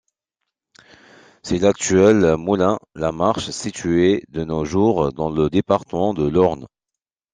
C'est 1.43 1.59
l'actuel 1.59 2.35
Moulins-la-Marche, 2.35 3.51
situé 3.51 4.23
de 4.29 4.43
nos 4.43 4.65
jours 4.65 5.13
dans 5.13 5.29
le 5.29 5.47
département 5.51 6.15
de 6.15 6.27
l'Orne. 6.27 6.65